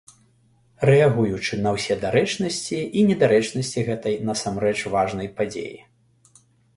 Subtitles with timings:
[0.89, 5.77] Рэагуючы на ўсе дарэчнасці і недарэчнасці гэтай насамрэч важнай падзеі.